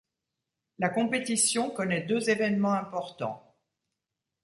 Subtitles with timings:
[0.79, 3.55] La compétition connaît deux événements importants.